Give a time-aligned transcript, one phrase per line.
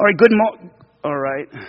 [0.00, 0.70] All right, good mo-
[1.04, 1.44] All right.
[1.52, 1.60] All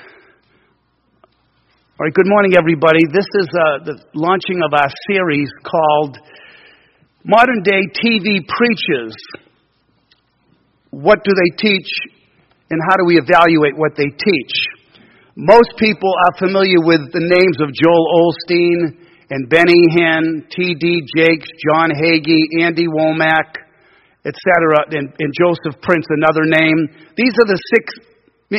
[2.00, 3.04] right, good morning, everybody.
[3.12, 6.16] This is uh, the launching of our series called
[7.26, 9.20] Modern Day TV Preachers.
[10.92, 11.92] What do they teach,
[12.70, 14.56] and how do we evaluate what they teach?
[15.36, 18.96] Most people are familiar with the names of Joel Osteen
[19.28, 21.04] and Benny Hinn, T.D.
[21.18, 23.60] Jakes, John Hagee, Andy Wommack,
[24.24, 27.12] etc., and, and Joseph Prince, another name.
[27.18, 28.08] These are the six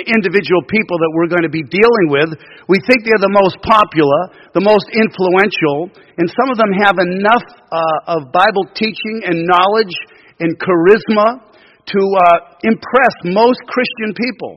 [0.00, 2.32] individual people that we're going to be dealing with.
[2.64, 7.44] We think they're the most popular, the most influential, and some of them have enough
[7.68, 9.92] uh, of Bible teaching and knowledge
[10.40, 11.44] and charisma
[11.92, 14.56] to uh, impress most Christian people.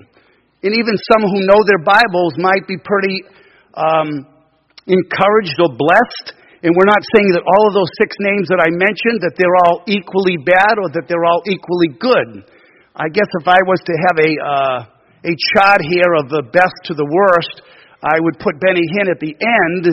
[0.64, 3.28] And even some who know their Bibles might be pretty
[3.76, 4.24] um,
[4.88, 6.34] encouraged or blessed.
[6.64, 9.60] And we're not saying that all of those six names that I mentioned, that they're
[9.68, 12.50] all equally bad or that they're all equally good.
[12.96, 14.95] I guess if I was to have a, uh,
[15.26, 17.66] a chart here of the best to the worst,
[18.06, 19.84] I would put Benny Hinn at the end,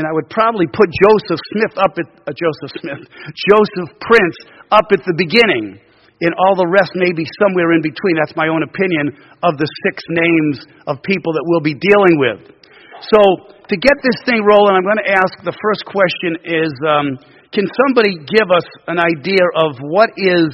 [0.00, 3.02] and I would probably put Joseph Smith up at, uh, Joseph Smith,
[3.52, 4.36] Joseph Prince
[4.72, 5.76] up at the beginning.
[6.18, 8.18] And all the rest maybe somewhere in between.
[8.18, 9.14] That's my own opinion
[9.46, 12.58] of the six names of people that we'll be dealing with.
[13.06, 17.22] So, to get this thing rolling, I'm going to ask the first question is um,
[17.54, 20.50] Can somebody give us an idea of what is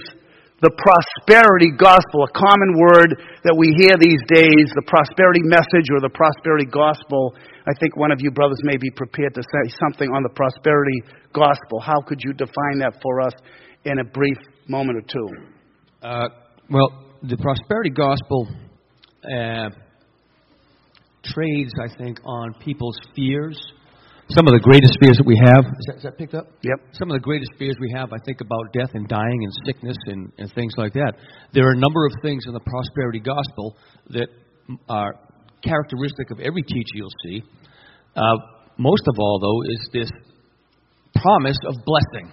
[0.65, 3.12] the prosperity gospel, a common word
[3.45, 7.37] that we hear these days, the prosperity message or the prosperity gospel?
[7.69, 11.05] I think one of you brothers may be prepared to say something on the prosperity
[11.37, 11.85] gospel.
[11.85, 13.37] How could you define that for us
[13.85, 15.29] in a brief moment or two?
[16.01, 16.29] Uh,
[16.73, 18.48] well, the prosperity gospel
[19.20, 19.69] uh,
[21.29, 23.61] trades, I think, on people's fears.
[24.30, 25.69] Some of the greatest fears that we have.
[25.69, 26.48] Is that, is that picked up?
[26.62, 26.97] Yep.
[26.97, 29.97] Some of the greatest fears we have, I think, about death and dying and sickness
[30.06, 31.12] and, and things like that.
[31.53, 33.77] There are a number of things in the prosperity gospel
[34.11, 34.28] that
[34.89, 35.20] are
[35.62, 37.42] characteristic of every teacher you'll see.
[38.17, 38.36] Uh,
[38.78, 40.11] most of all, though, is this
[41.20, 42.33] promise of blessing.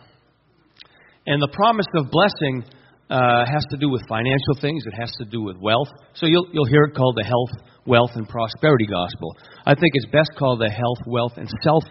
[1.27, 2.63] And the promise of blessing
[3.09, 4.83] uh, has to do with financial things.
[4.87, 5.89] It has to do with wealth.
[6.15, 7.51] So you'll you'll hear it called the health,
[7.85, 9.35] wealth, and prosperity gospel.
[9.65, 11.83] I think it's best called the health, wealth, and self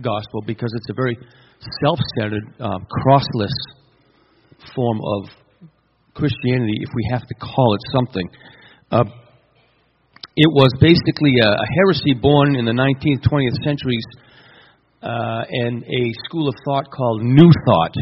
[0.00, 1.16] gospel because it's a very
[1.84, 3.56] self-centered, um, crossless
[4.74, 5.30] form of
[6.14, 8.28] Christianity, if we have to call it something.
[8.90, 9.04] Uh,
[10.36, 14.04] it was basically a, a, heresy born in the 19th, 20th centuries,
[15.02, 17.94] uh, and a school of thought called New Thought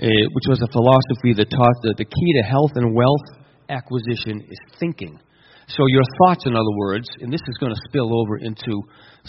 [0.00, 3.26] uh, which was a philosophy that taught that the key to health and wealth
[3.68, 5.20] acquisition is thinking.
[5.76, 8.82] So your thoughts, in other words, and this is going to spill over into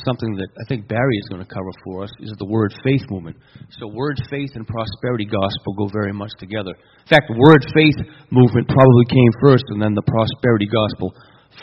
[0.06, 3.03] something that I think Barry is going to cover for us, is the word faith
[3.12, 3.38] movement.
[3.78, 6.72] So word faith and prosperity gospel go very much together.
[6.72, 7.94] In fact, the word faith
[8.31, 11.13] movement probably came first, and then the prosperity gospel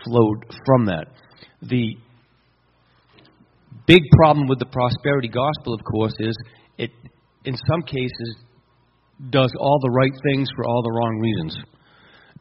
[0.04, 1.06] flowed from that.
[1.62, 1.96] The
[3.86, 6.36] big problem with the prosperity gospel, of course, is
[6.76, 6.90] it,
[7.44, 8.36] in some cases,
[9.30, 11.64] does all the right things for all the wrong reasons.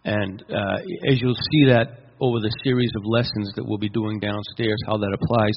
[0.05, 0.77] And uh,
[1.09, 4.97] as you'll see that over the series of lessons that we'll be doing downstairs, how
[4.97, 5.53] that applies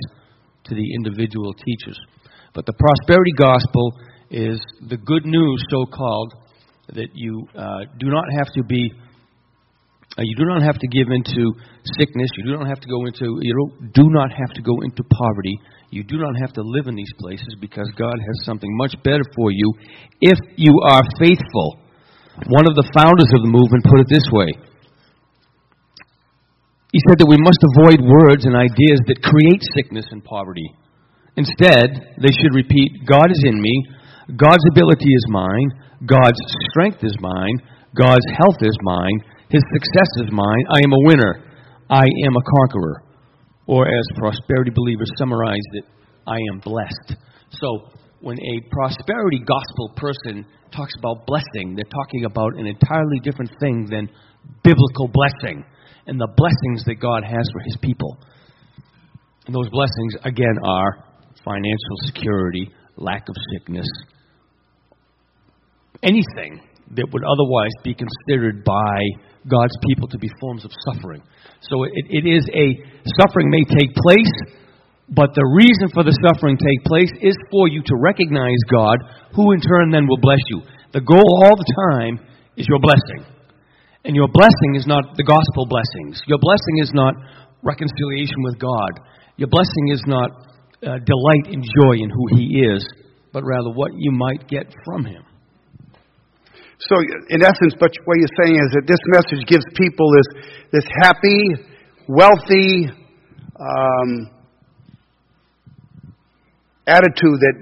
[0.65, 1.99] to the individual teachers.
[2.55, 3.95] But the prosperity gospel
[4.31, 6.35] is the good news, so called,
[6.95, 8.93] that you uh, do not have to be.
[10.19, 11.55] Uh, you do not have to give into
[11.97, 12.31] sickness.
[12.37, 13.39] You do not have to go into.
[13.41, 15.55] You don't, do not have to go into poverty.
[15.91, 19.23] You do not have to live in these places because God has something much better
[19.35, 19.73] for you
[20.21, 21.79] if you are faithful.
[22.47, 24.51] One of the founders of the movement put it this way
[26.91, 30.67] He said that we must avoid words and ideas that create sickness and poverty.
[31.39, 33.75] Instead, they should repeat God is in me,
[34.35, 35.71] God's ability is mine,
[36.03, 36.41] God's
[36.71, 37.63] strength is mine,
[37.95, 39.19] God's health is mine,
[39.55, 41.47] His success is mine, I am a winner,
[41.89, 43.07] I am a conqueror.
[43.71, 45.85] Or as prosperity believers summarized it,
[46.27, 47.15] I am blessed.
[47.55, 47.87] So
[48.19, 53.87] when a prosperity gospel person talks about blessing, they're talking about an entirely different thing
[53.87, 54.11] than
[54.65, 55.65] biblical blessing
[56.07, 58.19] and the blessings that God has for his people.
[59.47, 61.05] And those blessings, again, are
[61.45, 63.87] financial security, lack of sickness,
[66.03, 66.61] anything
[66.97, 68.99] that would otherwise be considered by
[69.49, 71.23] God's people to be forms of suffering.
[71.63, 72.83] So it, it is a
[73.21, 74.35] suffering may take place,
[75.09, 78.99] but the reason for the suffering take place is for you to recognize God,
[79.35, 80.63] who in turn then will bless you.
[80.93, 82.27] The goal all the time
[82.57, 83.40] is your blessing.
[84.05, 86.23] And your blessing is not the gospel blessings.
[86.27, 87.15] Your blessing is not
[87.63, 89.05] reconciliation with God.
[89.37, 90.31] Your blessing is not
[90.81, 92.85] uh, delight and joy in who He is,
[93.33, 95.25] but rather what you might get from Him.
[96.89, 96.97] So,
[97.29, 101.69] in essence, but what you're saying is that this message gives people this, this happy,
[102.09, 102.89] wealthy
[103.61, 104.33] um,
[106.89, 107.57] attitude that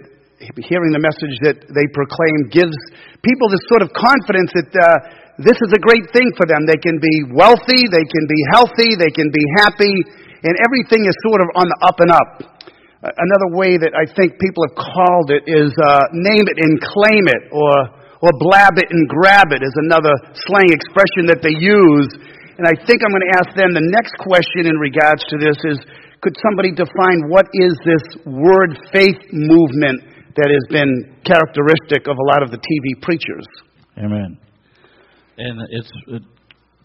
[0.63, 2.79] hearing the message that they proclaim gives
[3.27, 6.67] people this sort of confidence that uh, this is a great thing for them.
[6.67, 9.95] They can be wealthy, they can be healthy, they can be happy,
[10.43, 12.31] and everything is sort of on the up and up.
[12.99, 17.31] Another way that I think people have called it is uh, name it and claim
[17.31, 22.11] it, or or blab it and grab it is another slang expression that they use.
[22.59, 25.55] And I think I'm going to ask them the next question in regards to this
[25.63, 25.79] is
[26.19, 30.03] could somebody define what is this word faith movement
[30.35, 33.47] that has been characteristic of a lot of the TV preachers?
[33.95, 34.35] Amen.
[35.39, 36.23] And it's, it,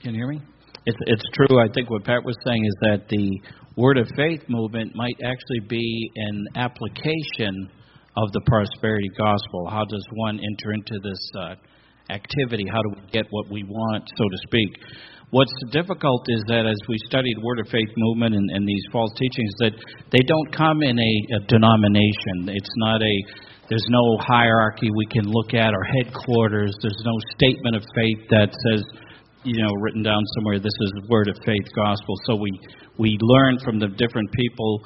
[0.01, 0.41] can you hear me?
[0.85, 1.59] It's, it's true.
[1.59, 3.41] I think what Pat was saying is that the
[3.75, 7.69] word of faith movement might actually be an application
[8.15, 9.67] of the prosperity gospel.
[9.69, 11.55] How does one enter into this uh,
[12.13, 12.65] activity?
[12.71, 14.69] How do we get what we want, so to speak?
[15.31, 19.09] What's difficult is that as we studied Word of Faith movement and, and these false
[19.17, 19.73] teachings, that
[20.11, 22.53] they don't come in a, a denomination.
[22.53, 23.15] It's not a
[23.69, 26.75] there's no hierarchy we can look at or headquarters.
[26.81, 28.83] There's no statement of faith that says,
[29.43, 30.59] you know, written down somewhere.
[30.59, 32.15] This is Word of Faith gospel.
[32.25, 32.51] So we
[32.97, 34.81] we learn from the different people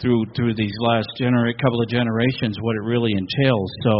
[0.00, 3.70] through through these last genera- couple of generations what it really entails.
[3.84, 3.94] So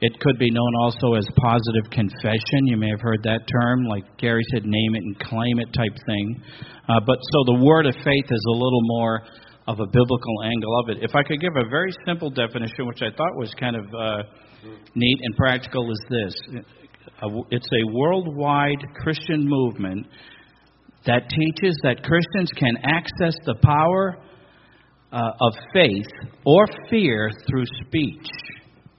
[0.00, 2.66] it could be known also as positive confession.
[2.66, 5.96] You may have heard that term, like Gary said, name it and claim it type
[6.06, 6.40] thing.
[6.88, 9.22] Uh, but so the word of faith is a little more
[9.68, 10.98] of a biblical angle of it.
[11.02, 14.22] If I could give a very simple definition, which I thought was kind of uh,
[14.94, 16.34] neat and practical, is this
[17.50, 20.06] it's a worldwide Christian movement
[21.06, 24.16] that teaches that Christians can access the power
[25.12, 26.06] uh, of faith
[26.44, 28.26] or fear through speech.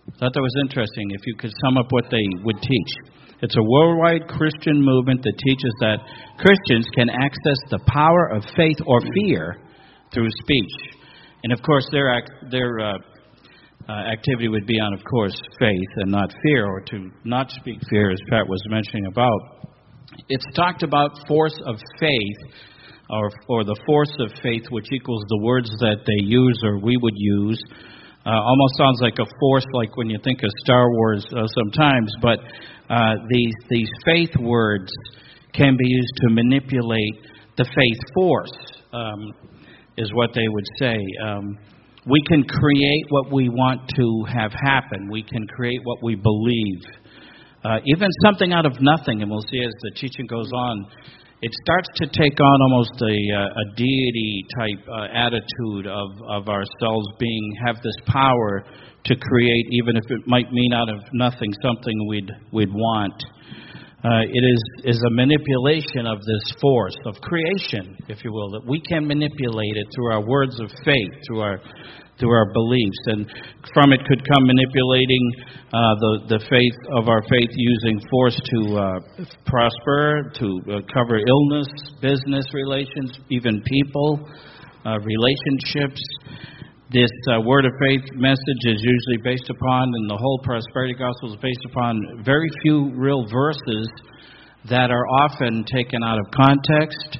[0.07, 2.92] I Thought that was interesting if you could sum up what they would teach.
[3.42, 5.98] It's a worldwide Christian movement that teaches that
[6.38, 9.57] Christians can access the power of faith or fear
[10.13, 10.95] through speech.
[11.44, 12.94] And of course, their, act, their uh,
[13.88, 17.79] uh, activity would be on, of course, faith and not fear, or to not speak
[17.89, 19.67] fear, as Pat was mentioning about.
[20.27, 22.53] It's talked about force of faith,
[23.09, 26.97] or, or the force of faith, which equals the words that they use or we
[26.97, 27.63] would use.
[28.25, 32.13] Uh, almost sounds like a force, like when you think of Star Wars uh, sometimes.
[32.21, 32.39] But
[32.89, 34.91] uh, these these faith words
[35.53, 37.25] can be used to manipulate
[37.57, 38.57] the faith force,
[38.94, 39.33] um,
[40.00, 40.98] is what they would say.
[41.24, 41.57] Um,
[42.07, 45.10] we can create what we want to have happen.
[45.12, 46.81] We can create what we believe.
[47.63, 50.86] Uh, even something out of nothing, and we'll see as the teaching goes on
[51.42, 56.50] it starts to take on almost a, uh, a deity type uh, attitude of, of
[56.50, 58.66] ourselves being have this power
[59.06, 63.13] to create, even if it might mean out of nothing something we'd we'd want.
[64.00, 68.66] Uh, it is is a manipulation of this force of creation, if you will, that
[68.66, 71.60] we can manipulate it through our words of faith, through our
[72.18, 73.28] through our beliefs, and
[73.74, 75.31] from it could come manipulating
[75.74, 79.00] uh, the the faith of our faith using force to uh,
[79.46, 81.68] prosper, to uh, cover illness,
[82.01, 84.25] business relations, even people,
[84.86, 86.01] uh, relationships.
[86.91, 91.30] This uh, word of faith message is usually based upon, and the whole prosperity gospel
[91.30, 93.88] is based upon very few real verses
[94.71, 97.19] that are often taken out of context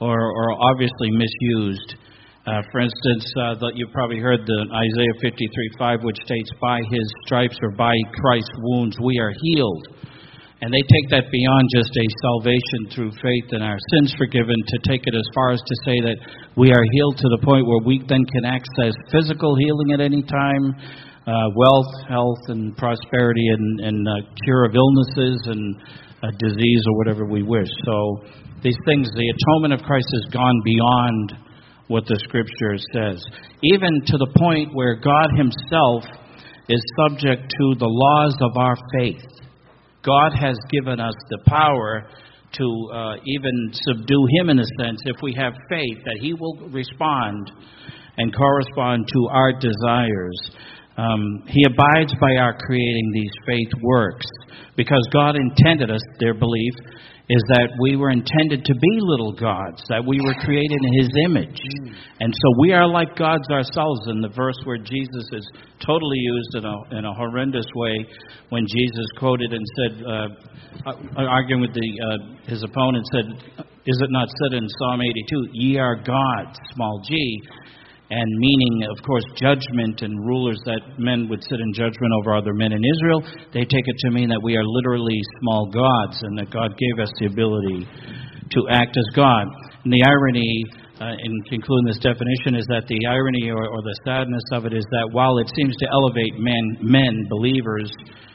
[0.00, 1.96] or, or obviously misused.
[2.46, 5.32] Uh, for instance, uh, the, you've probably heard the Isaiah
[5.80, 9.95] 53:5, which states, "By His stripes or by Christ's wounds we are healed."
[10.66, 14.76] And they take that beyond just a salvation through faith and our sins forgiven to
[14.90, 16.18] take it as far as to say that
[16.58, 20.26] we are healed to the point where we then can access physical healing at any
[20.26, 20.74] time,
[21.22, 25.78] uh, wealth, health, and prosperity, and, and uh, cure of illnesses and
[26.26, 27.70] uh, disease or whatever we wish.
[27.86, 28.26] So
[28.66, 31.46] these things, the atonement of Christ has gone beyond
[31.86, 33.22] what the scripture says,
[33.62, 36.02] even to the point where God Himself
[36.66, 39.22] is subject to the laws of our faith.
[40.06, 42.06] God has given us the power
[42.52, 46.56] to uh, even subdue Him in a sense if we have faith that He will
[46.70, 47.50] respond
[48.16, 50.50] and correspond to our desires.
[50.96, 54.26] Um, he abides by our creating these faith works
[54.76, 56.72] because God intended us, their belief,
[57.28, 61.10] is that we were intended to be little gods, that we were created in His
[61.26, 61.58] image.
[61.58, 61.94] Mm.
[62.20, 65.46] And so we are like gods ourselves in the verse where Jesus is
[65.84, 68.06] totally used in a, in a horrendous way
[68.50, 70.28] when Jesus quoted and said, uh,
[70.86, 73.26] uh arguing with the, uh, his opponent, said,
[73.86, 77.42] Is it not said in Psalm 82, Ye are gods, small g,
[78.08, 82.54] and meaning, of course, judgment and rulers that men would sit in judgment over other
[82.54, 83.22] men in Israel,
[83.52, 87.02] they take it to mean that we are literally small gods and that God gave
[87.02, 87.82] us the ability
[88.52, 89.46] to act as God.
[89.82, 90.64] And the irony
[91.00, 94.72] uh, in concluding this definition is that the irony or, or the sadness of it
[94.72, 97.90] is that while it seems to elevate men, men, believers,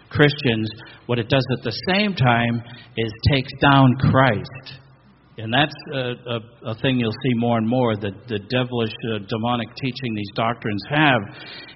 [0.10, 0.70] Christians,
[1.08, 2.62] what it does at the same time
[2.98, 4.82] is takes down Christ.
[5.38, 6.40] And that's a, a,
[6.72, 7.96] a thing you'll see more and more.
[7.96, 11.22] that the devilish, uh, demonic teaching these doctrines have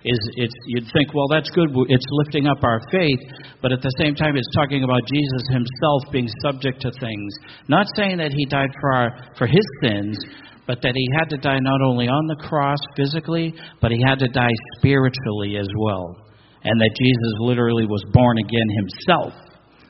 [0.04, 1.72] is it's you'd think, well, that's good.
[1.88, 3.20] It's lifting up our faith,
[3.62, 7.32] but at the same time, it's talking about Jesus Himself being subject to things.
[7.70, 10.20] Not saying that He died for our for His sins,
[10.68, 14.20] but that he had to die not only on the cross physically, but he had
[14.20, 16.18] to die spiritually as well.
[16.64, 19.45] And that Jesus literally was born again himself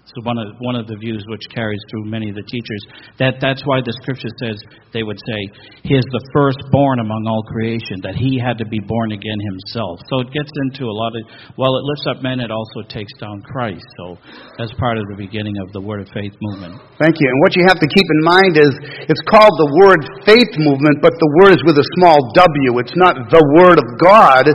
[0.06, 2.84] so one of one of the views which carries through many of the teachers.
[3.18, 4.62] That that's why the scripture says
[4.94, 5.40] they would say
[5.82, 8.06] he is the firstborn among all creation.
[8.06, 9.98] That he had to be born again himself.
[10.14, 11.26] So it gets into a lot of
[11.58, 13.82] while it lifts up men, it also takes down Christ.
[13.98, 14.22] So
[14.62, 16.78] that's part of the beginning of the Word of Faith movement.
[17.02, 17.26] Thank you.
[17.26, 18.72] And what you have to keep in mind is
[19.10, 22.78] it's called the Word Faith movement, but the word is with a small W.
[22.78, 24.46] It's not the Word of God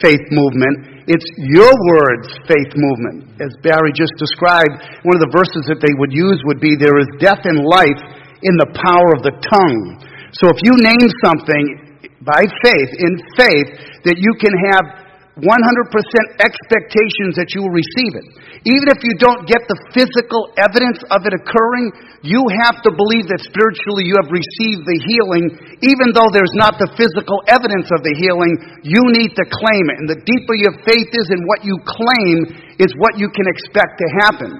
[0.00, 0.99] faith movement.
[1.10, 3.34] It's your words faith movement.
[3.42, 7.02] As Barry just described, one of the verses that they would use would be there
[7.02, 7.98] is death and life
[8.46, 9.98] in the power of the tongue.
[10.38, 13.70] So if you name something by faith, in faith,
[14.06, 14.99] that you can have
[15.40, 18.26] 100% expectations that you will receive it.
[18.68, 21.88] Even if you don't get the physical evidence of it occurring,
[22.20, 25.44] you have to believe that spiritually you have received the healing,
[25.80, 28.52] even though there's not the physical evidence of the healing,
[28.84, 29.96] you need to claim it.
[30.04, 32.36] And the deeper your faith is in what you claim
[32.76, 34.52] is what you can expect to happen.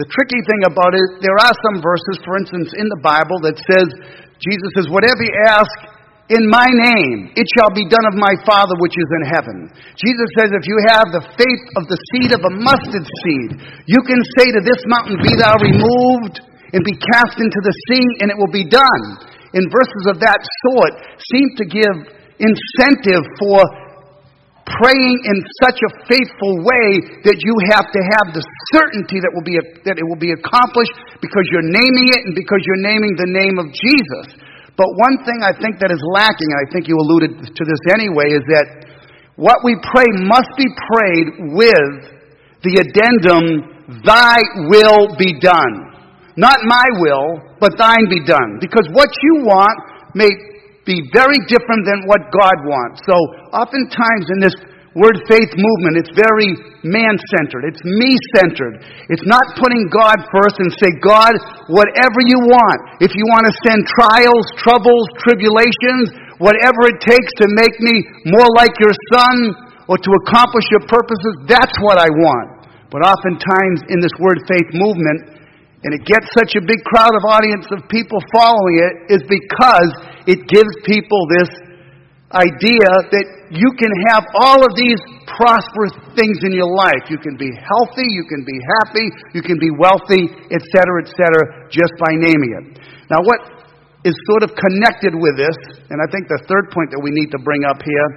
[0.00, 3.60] The tricky thing about it, there are some verses, for instance, in the Bible that
[3.60, 3.92] says,
[4.40, 5.91] Jesus says, whatever you ask
[6.30, 9.58] in my name, it shall be done of my Father which is in heaven.
[9.98, 13.50] Jesus says, if you have the faith of the seed of a mustard seed,
[13.90, 16.40] you can say to this mountain, Be thou removed
[16.72, 19.04] and be cast into the sea, and it will be done.
[19.52, 21.96] In verses of that sort seem to give
[22.40, 23.60] incentive for
[24.80, 26.88] praying in such a faithful way
[27.28, 28.40] that you have to have the
[28.72, 32.62] certainty that will be that it will be accomplished because you're naming it and because
[32.64, 34.41] you're naming the name of Jesus.
[34.76, 37.82] But one thing I think that is lacking, and I think you alluded to this
[37.92, 38.66] anyway, is that
[39.36, 41.92] what we pray must be prayed with
[42.64, 43.72] the addendum,
[44.06, 44.38] Thy
[44.70, 45.92] will be done.
[46.36, 48.56] Not my will, but thine be done.
[48.60, 49.76] Because what you want
[50.14, 50.32] may
[50.86, 53.04] be very different than what God wants.
[53.04, 53.14] So
[53.52, 54.56] oftentimes in this
[54.92, 56.52] word faith movement, it's very
[56.84, 57.64] man centered.
[57.64, 58.84] It's me centered.
[59.08, 61.32] It's not putting God first and say, God,
[61.72, 63.00] whatever you want.
[63.00, 68.48] If you want to send trials, troubles, tribulations, whatever it takes to make me more
[68.58, 69.56] like your son
[69.88, 72.68] or to accomplish your purposes, that's what I want.
[72.92, 75.40] But oftentimes in this word faith movement,
[75.82, 79.90] and it gets such a big crowd of audience of people following it, is because
[80.28, 81.50] it gives people this
[82.32, 87.04] idea that you can have all of these prosperous things in your life.
[87.12, 91.92] You can be healthy, you can be happy, you can be wealthy, etc., etc., just
[92.00, 92.64] by naming it.
[93.12, 93.40] Now, what
[94.08, 95.54] is sort of connected with this,
[95.92, 98.08] and I think the third point that we need to bring up here,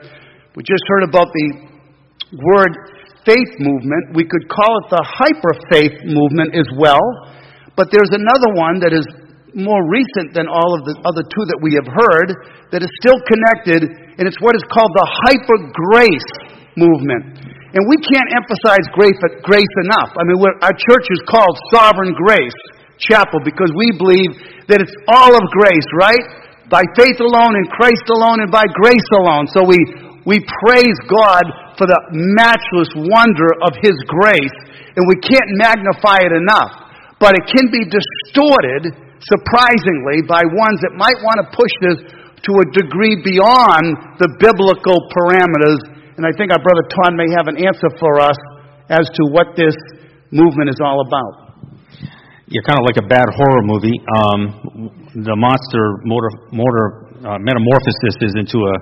[0.56, 1.48] we just heard about the
[2.32, 2.74] word
[3.28, 4.16] faith movement.
[4.16, 7.04] We could call it the hyper faith movement as well,
[7.76, 9.06] but there's another one that is
[9.56, 12.30] more recent than all of the other two that we have heard
[12.76, 13.88] that is still connected,
[14.20, 16.32] and it's what is called the hyper grace
[16.76, 17.40] movement.
[17.72, 19.16] And we can't emphasize grace,
[19.48, 20.12] grace enough.
[20.16, 22.56] I mean, our church is called Sovereign Grace
[23.00, 24.32] Chapel because we believe
[24.68, 26.24] that it's all of grace, right?
[26.68, 29.48] By faith alone, in Christ alone, and by grace alone.
[29.52, 29.80] So we,
[30.28, 31.44] we praise God
[31.80, 34.56] for the matchless wonder of His grace,
[34.96, 36.72] and we can't magnify it enough.
[37.20, 42.00] But it can be distorted surprisingly, by ones that might want to push this
[42.46, 45.80] to a degree beyond the biblical parameters.
[46.16, 48.38] And I think our brother Todd may have an answer for us
[48.90, 49.76] as to what this
[50.30, 51.46] movement is all about.
[52.48, 53.98] You're kind of like a bad horror movie.
[54.22, 54.40] Um,
[55.26, 56.86] the monster motor, motor
[57.26, 58.76] uh, metamorphosis is into a,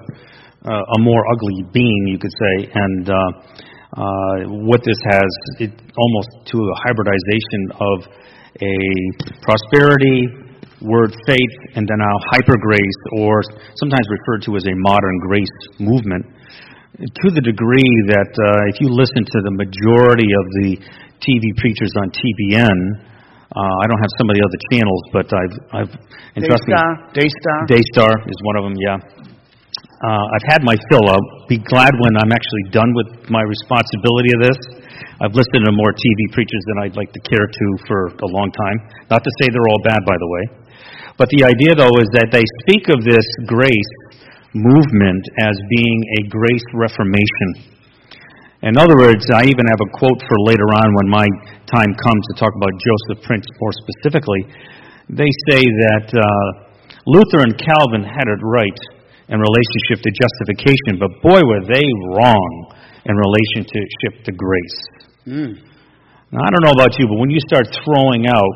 [0.68, 2.68] uh, a more ugly being, you could say.
[2.76, 4.36] And uh, uh,
[4.68, 5.30] what this has,
[5.64, 7.98] it almost to a hybridization of
[8.62, 8.76] a
[9.42, 10.28] prosperity,
[10.82, 13.42] word faith, and then now hyper grace, or
[13.80, 16.26] sometimes referred to as a modern grace movement,
[17.00, 20.78] to the degree that uh, if you listen to the majority of the
[21.24, 22.78] TV preachers on TBN,
[23.54, 25.94] uh, I don't have some of the other channels, but I've, I've
[26.36, 26.74] and trust me,
[27.14, 28.76] Daystar, Daystar is one of them.
[28.78, 28.98] Yeah,
[30.04, 31.08] uh, I've had my fill.
[31.08, 34.84] I'll be glad when I'm actually done with my responsibility of this
[35.24, 38.52] I've listened to more TV preachers than I'd like to care to for a long
[38.52, 38.78] time.
[39.08, 40.44] Not to say they're all bad, by the way.
[41.16, 43.94] But the idea, though, is that they speak of this grace
[44.52, 47.72] movement as being a grace reformation.
[48.68, 51.28] In other words, I even have a quote for later on when my
[51.72, 54.44] time comes to talk about Joseph Prince more specifically.
[55.08, 56.26] They say that uh,
[57.08, 58.80] Luther and Calvin had it right
[59.30, 62.74] in relationship to justification, but boy, were they wrong
[63.06, 64.80] in relationship to grace.
[65.28, 65.54] Mm.
[66.32, 68.56] Now, I don't know about you, but when you start throwing out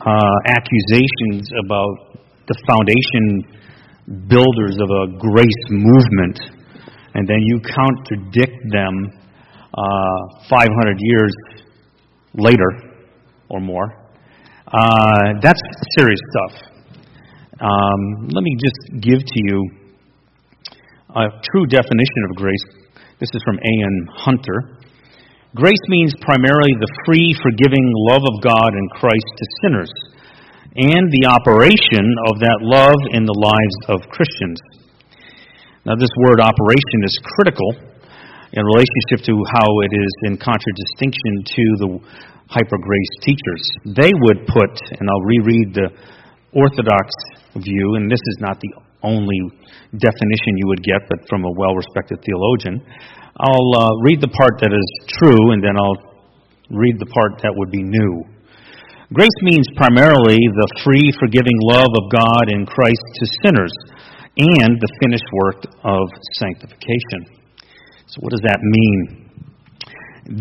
[0.00, 2.18] uh, accusations about
[2.48, 6.38] the foundation builders of a grace movement,
[7.14, 8.94] and then you contradict them
[9.74, 11.34] uh, 500 years
[12.34, 12.70] later
[13.48, 13.94] or more,
[14.66, 15.60] uh, that's
[15.96, 16.71] serious stuff.
[17.62, 19.58] Um, let me just give to you
[21.14, 22.66] a true definition of grace.
[23.22, 23.94] This is from A.N.
[24.18, 24.82] Hunter.
[25.54, 29.92] Grace means primarily the free, forgiving love of God and Christ to sinners,
[30.74, 32.02] and the operation
[32.34, 34.58] of that love in the lives of Christians.
[35.86, 37.78] Now, this word operation is critical
[38.58, 41.90] in relationship to how it is in contradistinction to the
[42.50, 43.62] hyper grace teachers.
[43.86, 45.88] They would put, and I'll reread the
[46.52, 47.08] Orthodox
[47.56, 49.40] view, and this is not the only
[49.98, 52.80] definition you would get, but from a well respected theologian.
[53.40, 54.88] I'll uh, read the part that is
[55.20, 56.00] true, and then I'll
[56.70, 58.24] read the part that would be new.
[59.12, 63.74] Grace means primarily the free, forgiving love of God in Christ to sinners
[64.40, 66.04] and the finished work of
[66.40, 67.44] sanctification.
[68.08, 69.28] So, what does that mean?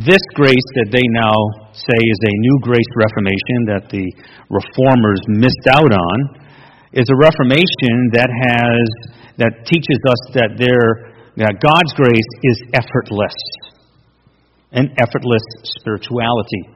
[0.08, 1.36] This grace that they now
[1.74, 4.08] say is a new grace reformation that the
[4.48, 6.41] reformers missed out on
[6.94, 8.86] is a reformation that has
[9.40, 13.38] that teaches us that there that God's grace is effortless,
[14.76, 15.44] an effortless
[15.80, 16.68] spirituality.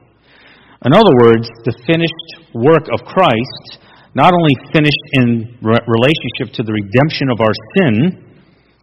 [0.84, 3.84] In other words, the finished work of Christ
[4.16, 7.92] not only finished in re- relationship to the redemption of our sin,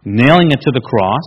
[0.06, 1.26] nailing it to the cross,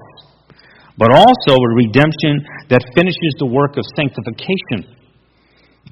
[0.96, 2.40] but also a redemption
[2.72, 4.88] that finishes the work of sanctification.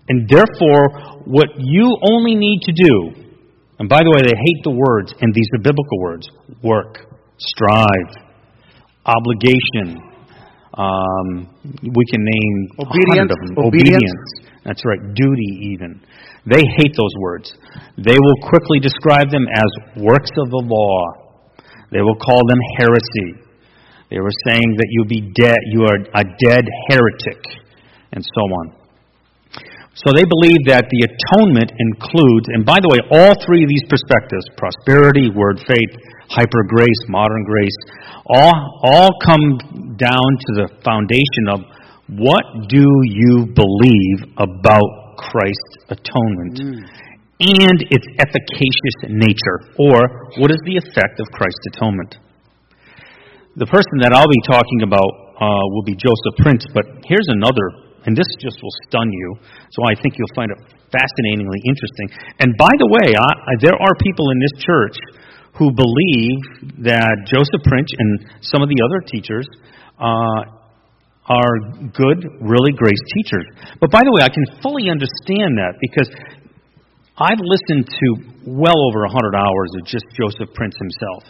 [0.07, 3.24] And therefore, what you only need to do,
[3.79, 6.29] and by the way, they hate the words, and these are biblical words
[6.63, 8.11] work, strive,
[9.05, 9.99] obligation.
[10.75, 13.31] Um, we can name Obedience.
[13.31, 13.65] Of them.
[13.65, 13.95] Obedience.
[13.95, 14.31] Obedience.
[14.65, 14.99] That's right.
[15.13, 16.01] Duty, even.
[16.45, 17.53] They hate those words.
[17.97, 19.69] They will quickly describe them as
[20.03, 21.55] works of the law.
[21.91, 23.45] They will call them heresy.
[24.09, 27.41] They were saying that you be dead, you are a dead heretic,
[28.11, 28.84] and so on.
[29.95, 33.87] So they believe that the atonement includes, and by the way, all three of these
[33.87, 35.91] perspectives prosperity, word faith,
[36.27, 37.79] hyper grace, modern grace
[38.25, 41.59] all, all come down to the foundation of
[42.09, 46.57] what do you believe about Christ's atonement
[47.39, 52.17] and its efficacious nature, or what is the effect of Christ's atonement?
[53.55, 57.84] The person that I'll be talking about uh, will be Joseph Prince, but here's another
[58.05, 59.29] and this just will stun you.
[59.69, 60.59] So I think you'll find it
[60.93, 62.07] fascinatingly interesting.
[62.39, 64.97] And by the way, I, I, there are people in this church
[65.57, 69.47] who believe that Joseph Prince and some of the other teachers
[69.97, 70.55] uh,
[71.25, 71.55] are
[71.95, 73.47] good, really great teachers.
[73.81, 76.09] But by the way, I can fully understand that because
[77.15, 78.07] I've listened to
[78.43, 81.23] well over 100 hours of just Joseph Prince himself.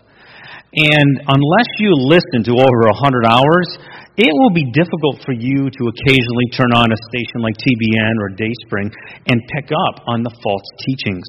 [0.74, 3.70] And unless you listen to over 100 hours,
[4.18, 8.34] it will be difficult for you to occasionally turn on a station like TBN or
[8.34, 8.90] Dayspring
[9.30, 11.24] and pick up on the false teachings.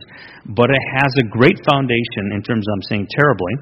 [0.56, 3.54] But it has a great foundation in terms of, I'm saying terribly,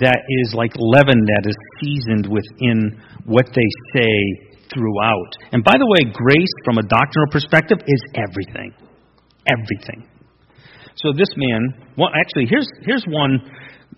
[0.00, 2.96] that is like leaven that is seasoned within
[3.28, 5.32] what they say throughout.
[5.52, 8.85] And by the way, grace from a doctrinal perspective is everything.
[9.46, 10.08] Everything.
[10.96, 11.60] So this man,
[11.96, 13.38] well, actually, here's, here's one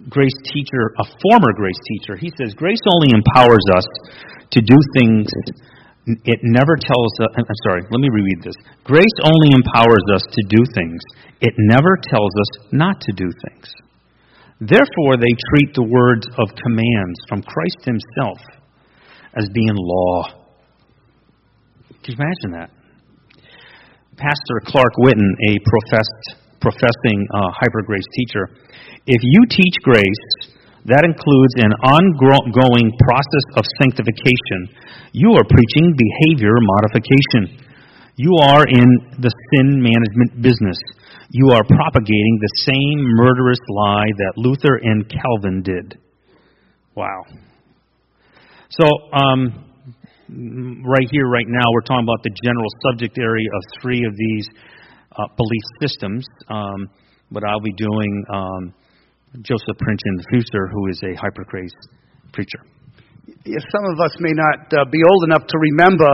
[0.08, 2.16] grace teacher, a former grace teacher.
[2.16, 3.86] He says, Grace only empowers us
[4.50, 5.26] to do things.
[6.24, 8.54] It never tells us, I'm sorry, let me reread this.
[8.84, 11.00] Grace only empowers us to do things.
[11.40, 13.68] It never tells us not to do things.
[14.60, 18.38] Therefore, they treat the words of commands from Christ Himself
[19.36, 20.24] as being law.
[22.02, 22.70] Can you imagine that?
[24.18, 28.50] Pastor Clark Whitten, a professed, professing uh, hyper grace teacher,
[29.06, 30.52] if you teach grace,
[30.90, 34.74] that includes an ongoing process of sanctification.
[35.12, 37.62] You are preaching behavior modification.
[38.16, 38.88] You are in
[39.22, 40.78] the sin management business.
[41.30, 45.98] You are propagating the same murderous lie that Luther and Calvin did.
[46.94, 47.22] Wow.
[48.70, 49.67] So, um,
[50.38, 54.46] right here, right now, we're talking about the general subject area of three of these
[55.12, 56.24] uh, belief systems.
[56.48, 56.86] Um,
[57.30, 58.74] but I'll be doing um,
[59.42, 61.74] Joseph Prince in the future, who is a hypergrace
[62.32, 62.62] preacher.
[63.44, 66.12] Yeah, some of us may not uh, be old enough to remember.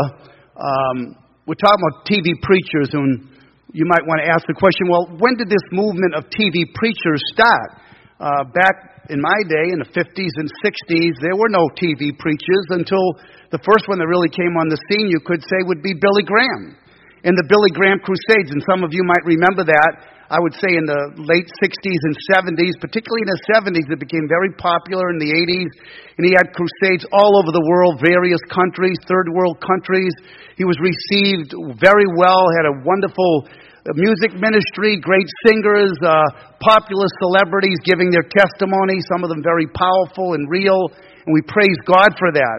[0.57, 3.29] Um, we're talking about TV preachers, and
[3.73, 7.23] you might want to ask the question well, when did this movement of TV preachers
[7.33, 7.79] start?
[8.19, 12.67] Uh, back in my day, in the 50s and 60s, there were no TV preachers
[12.73, 13.17] until
[13.53, 16.25] the first one that really came on the scene, you could say, would be Billy
[16.25, 16.77] Graham
[17.25, 18.53] in the Billy Graham Crusades.
[18.53, 20.15] And some of you might remember that.
[20.33, 24.25] I would say in the late 60s and 70s, particularly in the 70s, it became
[24.25, 25.71] very popular in the 80s.
[26.17, 30.17] And he had crusades all over the world, various countries, third world countries.
[30.57, 33.53] He was received very well, had a wonderful
[33.93, 36.25] music ministry, great singers, uh,
[36.57, 41.77] popular celebrities giving their testimony, some of them very powerful and real, and we praise
[41.85, 42.59] God for that.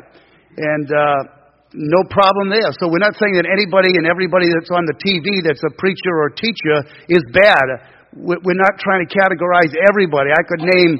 [0.62, 1.36] And uh,
[1.74, 2.70] no problem there.
[2.78, 6.14] So we're not saying that anybody and everybody that's on the TV that's a preacher
[6.14, 7.66] or teacher is bad.
[8.14, 10.30] We're not trying to categorize everybody.
[10.30, 10.94] I could name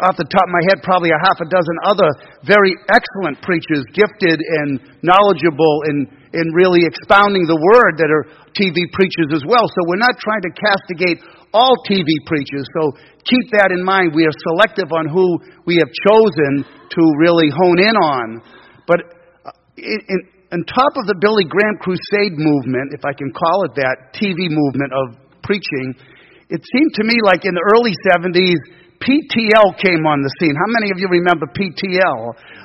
[0.00, 2.08] off the top of my head probably a half a dozen other
[2.48, 8.24] very excellent preachers, gifted and knowledgeable in, in really expounding the word that are
[8.56, 9.68] TV preachers as well.
[9.68, 11.20] So we're not trying to castigate
[11.52, 12.64] all TV preachers.
[12.80, 12.96] So
[13.28, 14.16] keep that in mind.
[14.16, 15.36] We are selective on who
[15.68, 18.26] we have chosen to really hone in on.
[18.88, 19.00] But
[19.44, 20.20] uh, in, in,
[20.56, 24.48] on top of the Billy Graham crusade movement, if I can call it that, TV
[24.48, 25.04] movement of
[25.44, 25.96] preaching,
[26.48, 28.60] it seemed to me like in the early 70s,
[29.00, 30.54] PTL came on the scene.
[30.54, 32.20] How many of you remember PTL?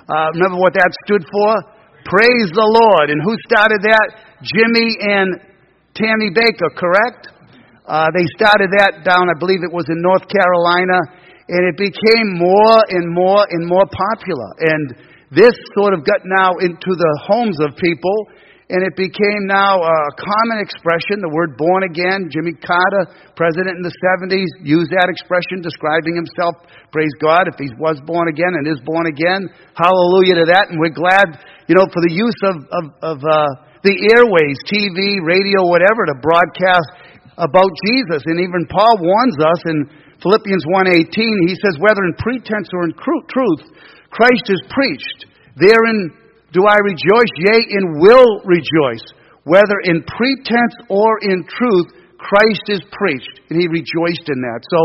[0.07, 1.76] Uh, remember what that stood for?
[2.07, 3.11] Praise the Lord.
[3.11, 4.07] And who started that?
[4.39, 5.43] Jimmy and
[5.91, 7.35] Tammy Bakker, correct?
[7.83, 10.99] Uh, they started that down, I believe it was in North Carolina,
[11.51, 14.49] and it became more and more and more popular.
[14.59, 14.85] And
[15.31, 18.15] this sort of got now into the homes of people,
[18.67, 22.27] and it became now a common expression, the word born again.
[22.27, 26.67] Jimmy Carter, president in the 70s, used that expression describing himself.
[26.91, 29.47] Praise God if he was born again and is born again.
[29.71, 30.67] Hallelujah to that.
[30.67, 33.47] And we're glad, you know, for the use of, of, of uh,
[33.83, 36.89] the airways, TV, radio, whatever, to broadcast
[37.37, 38.23] about Jesus.
[38.25, 39.77] And even Paul warns us in
[40.23, 41.11] Philippians 1.18,
[41.45, 43.63] he says, whether in pretense or in truth,
[44.09, 45.29] Christ is preached.
[45.59, 46.09] Therein
[46.55, 49.03] do I rejoice, yea, and will rejoice,
[49.43, 53.45] whether in pretense or in truth, Christ is preached.
[53.51, 54.63] And he rejoiced in that.
[54.71, 54.79] So,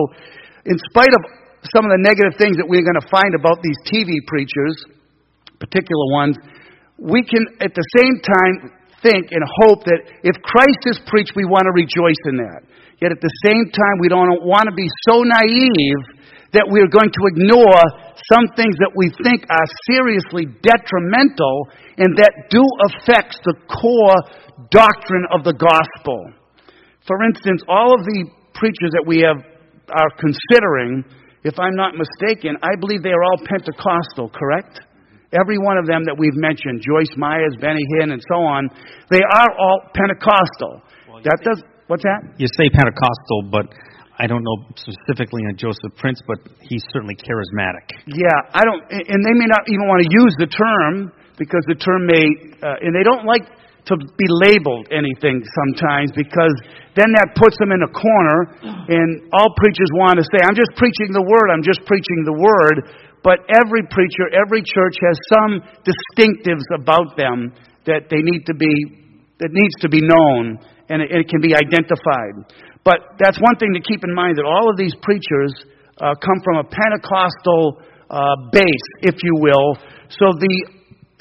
[0.66, 1.22] in spite of
[1.70, 4.74] some of the negative things that we're going to find about these TV preachers,
[5.62, 6.36] particular ones,
[7.02, 8.70] we can at the same time
[9.02, 12.62] think and hope that if Christ is preached, we want to rejoice in that.
[13.02, 16.22] Yet at the same time, we don't want to be so naive
[16.54, 17.82] that we're going to ignore
[18.30, 21.66] some things that we think are seriously detrimental
[21.98, 24.20] and that do affect the core
[24.70, 26.30] doctrine of the gospel.
[27.08, 29.42] For instance, all of the preachers that we have
[29.90, 31.02] are considering,
[31.42, 34.78] if I'm not mistaken, I believe they are all Pentecostal, correct?
[35.32, 38.68] Every one of them that we've mentioned, Joyce Myers, Benny Hinn, and so on,
[39.08, 40.84] they are all Pentecostal.
[41.08, 42.36] Well, that does what's that?
[42.36, 43.72] You say Pentecostal, but
[44.20, 47.96] I don't know specifically on Joseph Prince, but he's certainly charismatic.
[48.06, 51.80] Yeah, I don't, and they may not even want to use the term because the
[51.80, 52.24] term may,
[52.60, 53.48] uh, and they don't like
[53.90, 56.54] to be labeled anything sometimes because
[56.94, 60.70] then that puts them in a corner, and all preachers want to say, I'm just
[60.76, 62.84] preaching the word, I'm just preaching the word.
[63.22, 65.52] But every preacher, every church has some
[65.86, 67.54] distinctives about them
[67.86, 68.74] that they need to be,
[69.38, 70.58] that needs to be known,
[70.90, 72.50] and it, it can be identified.
[72.84, 75.54] But that's one thing to keep in mind that all of these preachers
[76.02, 77.78] uh, come from a Pentecostal
[78.10, 79.78] uh, base, if you will.
[80.10, 80.54] So the,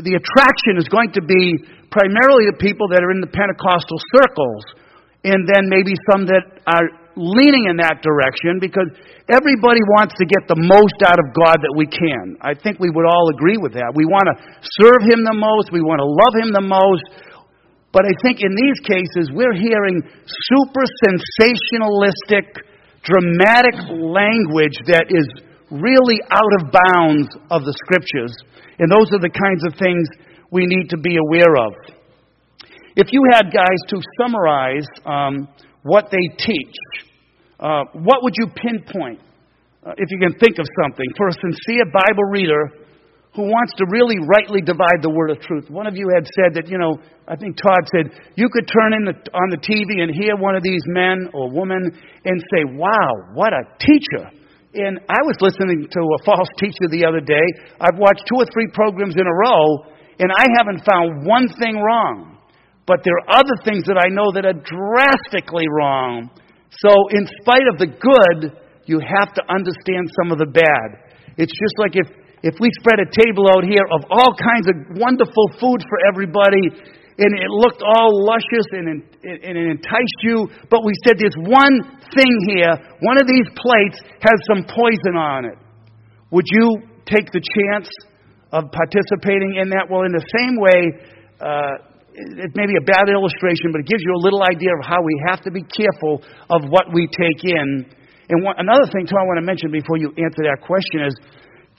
[0.02, 1.54] the attraction is going to be
[1.94, 4.64] primarily the people that are in the Pentecostal circles,
[5.24, 6.88] and then maybe some that are
[7.20, 8.88] leaning in that direction because
[9.28, 12.40] everybody wants to get the most out of God that we can.
[12.40, 13.92] I think we would all agree with that.
[13.94, 14.36] We want to
[14.82, 17.06] serve Him the most, we want to love Him the most,
[17.92, 22.64] but I think in these cases, we're hearing super sensationalistic,
[23.04, 25.28] dramatic language that is
[25.68, 28.32] really out of bounds of the scriptures.
[28.80, 30.08] And those are the kinds of things
[30.52, 31.76] we need to be aware of.
[32.96, 35.48] If you had guys to summarize um,
[35.84, 36.76] what they teach,
[37.60, 39.20] uh, what would you pinpoint
[39.86, 42.82] uh, if you can think of something for a sincere Bible reader
[43.34, 45.70] who wants to really rightly divide the word of truth.
[45.72, 48.92] One of you had said that, you know, I think Todd said, you could turn
[48.92, 51.80] in the, on the TV and hear one of these men or woman
[52.26, 54.28] and say, wow, what a teacher.
[54.76, 57.44] And I was listening to a false teacher the other day.
[57.80, 59.88] I've watched two or three programs in a row,
[60.20, 62.38] and I haven't found one thing wrong.
[62.92, 66.28] But there are other things that I know that are drastically wrong.
[66.84, 68.52] So, in spite of the good,
[68.84, 71.00] you have to understand some of the bad.
[71.40, 72.12] It's just like if,
[72.44, 76.68] if we spread a table out here of all kinds of wonderful food for everybody,
[77.16, 81.96] and it looked all luscious and, and it enticed you, but we said there's one
[82.12, 82.76] thing here,
[83.08, 85.56] one of these plates has some poison on it.
[86.36, 87.88] Would you take the chance
[88.52, 89.88] of participating in that?
[89.88, 90.92] Well, in the same way,
[91.40, 94.84] uh, it may be a bad illustration, but it gives you a little idea of
[94.84, 96.20] how we have to be careful
[96.52, 97.88] of what we take in.
[98.32, 101.16] And one, another thing, too, I want to mention before you answer that question is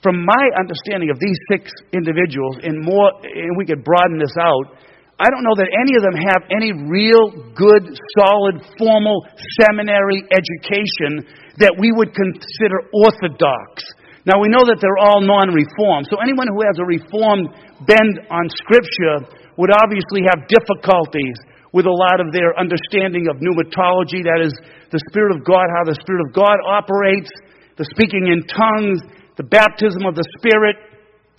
[0.03, 4.75] from my understanding of these six individuals, and more, and we could broaden this out,
[5.23, 7.87] I don't know that any of them have any real good,
[8.19, 9.23] solid, formal
[9.63, 11.23] seminary education
[11.63, 13.87] that we would consider orthodox.
[14.27, 17.55] Now, we know that they're all non reformed, so anyone who has a reformed
[17.87, 21.37] bend on Scripture would obviously have difficulties
[21.73, 24.53] with a lot of their understanding of pneumatology, that is,
[24.93, 27.33] the Spirit of God, how the Spirit of God operates,
[27.81, 29.01] the speaking in tongues,
[29.41, 30.77] the baptism of the Spirit,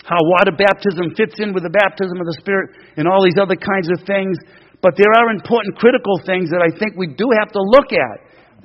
[0.02, 3.56] how water baptism fits in with the baptism of the Spirit, and all these other
[3.56, 4.36] kinds of things.
[4.82, 8.18] But there are important critical things that I think we do have to look at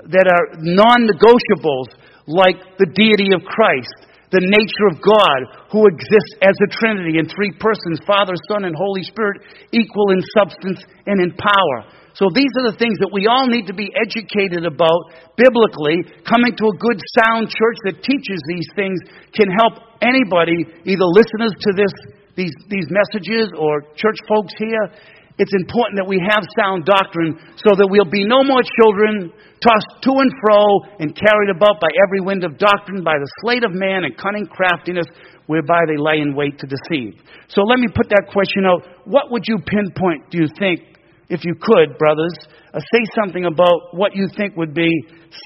[0.09, 1.95] that are non negotiables,
[2.27, 5.41] like the deity of Christ, the nature of God,
[5.73, 9.41] who exists as a Trinity in three persons Father, Son, and Holy Spirit,
[9.73, 11.89] equal in substance and in power.
[12.19, 16.03] So these are the things that we all need to be educated about biblically.
[16.27, 18.99] Coming to a good, sound church that teaches these things
[19.33, 21.95] can help anybody, either listeners to this,
[22.35, 24.91] these, these messages or church folks here.
[25.39, 29.31] It's important that we have sound doctrine so that we'll be no more children
[29.63, 30.63] tossed to and fro
[30.99, 34.51] and carried about by every wind of doctrine, by the sleight of man and cunning
[34.51, 35.07] craftiness,
[35.47, 37.15] whereby they lay in wait to deceive.
[37.49, 38.83] So let me put that question out.
[39.07, 40.99] What would you pinpoint, do you think,
[41.31, 42.35] if you could, brothers,
[42.75, 44.91] uh, say something about what you think would be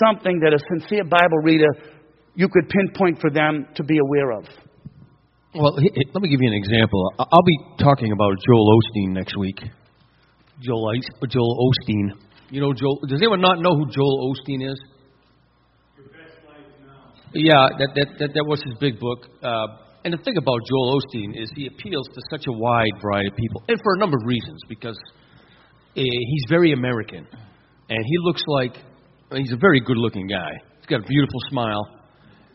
[0.00, 1.68] something that a sincere Bible reader
[2.35, 4.44] you could pinpoint for them to be aware of.
[5.55, 7.12] Well, let me give you an example.
[7.18, 9.61] I'll be talking about Joel Osteen next week.
[10.64, 10.92] Joel,
[11.29, 12.12] Joel Osteen.
[12.51, 13.01] You know Joel?
[13.09, 14.79] Does anyone not know who Joel Osteen is?
[17.35, 19.25] Yeah, that, that, that, that was his big book.
[19.42, 19.66] Uh,
[20.05, 23.37] and the thing about Joel Osteen is he appeals to such a wide variety of
[23.37, 24.61] people, and for a number of reasons.
[24.68, 24.98] Because
[25.96, 27.27] uh, he's very American,
[27.88, 28.77] and he looks like
[29.33, 30.53] he's a very good-looking guy.
[30.77, 31.88] He's got a beautiful smile.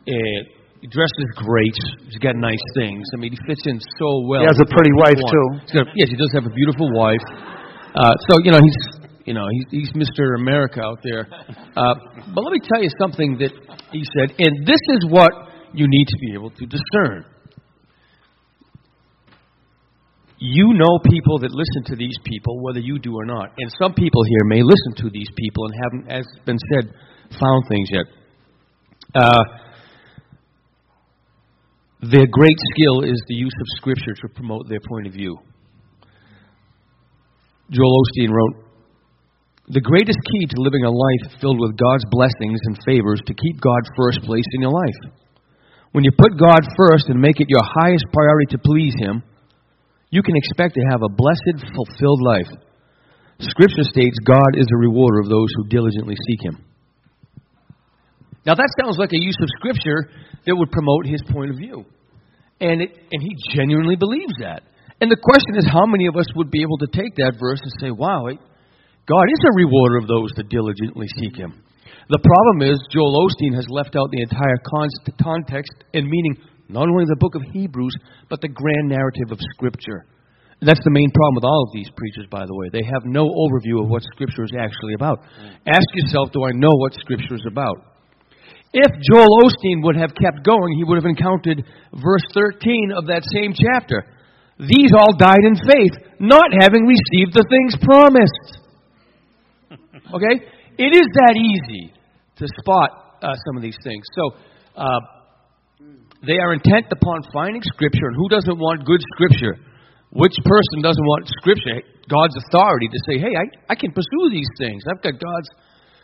[0.06, 0.40] Uh,
[0.78, 1.74] he dresses great.
[2.06, 3.02] He's got nice things.
[3.16, 4.42] I mean, he fits in so well.
[4.42, 5.48] He has a pretty wife too.
[5.74, 7.26] Got, yes, he does have a beautiful wife.
[7.98, 10.38] Uh, so you know he's you know he's, he's Mr.
[10.38, 11.28] America out there.
[11.76, 11.96] Uh,
[12.34, 13.52] but let me tell you something that
[13.92, 15.32] he said, and this is what
[15.74, 17.26] you need to be able to discern.
[20.40, 23.54] You know people that listen to these people, whether you do or not.
[23.58, 26.94] And some people here may listen to these people and haven't, as been said,
[27.40, 28.06] found things yet.
[29.16, 29.44] Uh,
[32.02, 35.40] their great skill is the use of Scripture to promote their point of view.
[37.70, 38.64] Joel Osteen wrote
[39.68, 43.60] The greatest key to living a life filled with God's blessings and favors to keep
[43.60, 45.00] God first place in your life.
[45.92, 49.24] When you put God first and make it your highest priority to please Him,
[50.10, 52.52] you can expect to have a blessed, fulfilled life.
[53.40, 56.64] Scripture states God is a rewarder of those who diligently seek Him.
[58.46, 60.10] Now, that sounds like a use of Scripture
[60.46, 61.84] that would promote his point of view.
[62.62, 64.64] And, it, and he genuinely believes that.
[65.00, 67.62] And the question is, how many of us would be able to take that verse
[67.62, 71.62] and say, wow, God is a rewarder of those that diligently seek Him?
[72.10, 76.38] The problem is, Joel Osteen has left out the entire context and meaning
[76.70, 77.96] not only the book of Hebrews,
[78.30, 80.08] but the grand narrative of Scripture.
[80.62, 82.74] That's the main problem with all of these preachers, by the way.
[82.74, 85.22] They have no overview of what Scripture is actually about.
[85.22, 85.54] Mm.
[85.70, 87.78] Ask yourself, do I know what Scripture is about?
[88.74, 93.22] If Joel Osteen would have kept going, he would have encountered verse 13 of that
[93.30, 94.04] same chapter.
[94.60, 98.64] These all died in faith, not having received the things promised.
[100.08, 100.40] Okay?
[100.80, 101.92] It is that easy
[102.38, 104.06] to spot uh, some of these things.
[104.16, 104.40] So,
[104.78, 105.00] uh,
[106.26, 109.60] they are intent upon finding Scripture, and who doesn't want good Scripture?
[110.16, 114.50] Which person doesn't want Scripture, God's authority to say, "Hey, I, I can pursue these
[114.58, 114.82] things.
[114.88, 115.50] I've got God's,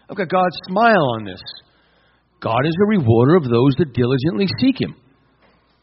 [0.10, 1.42] I've got God's smile on this."
[2.42, 4.96] God is a rewarder of those that diligently seek Him.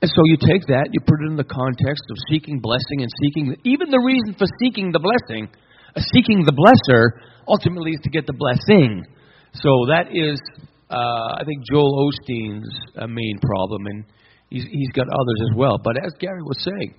[0.03, 3.11] And so you take that, you put it in the context of seeking blessing and
[3.21, 5.49] seeking, even the reason for seeking the blessing,
[5.95, 9.05] uh, seeking the blesser, ultimately is to get the blessing.
[9.53, 10.41] So that is,
[10.89, 13.87] uh, I think, Joel Osteen's uh, main problem.
[13.87, 14.05] And
[14.51, 15.79] He's, he's got others as well.
[15.79, 16.95] But as Gary was saying,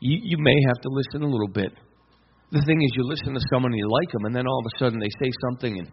[0.00, 1.72] you, you may have to listen a little bit
[2.54, 4.66] The thing is, you listen to someone and you like them, and then all of
[4.70, 5.90] a sudden they say something and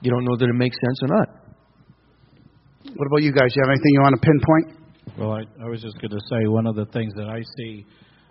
[0.00, 1.28] you don't know that it makes sense or not.
[2.94, 3.50] What about you guys?
[3.50, 4.81] Do you have anything you want to pinpoint?
[5.18, 7.84] Well, I, I was just going to say one of the things that I see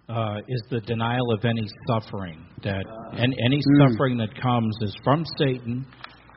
[0.09, 2.45] uh, is the denial of any suffering.
[2.63, 3.91] That any, any Mm.
[3.91, 5.85] suffering that comes is from Satan.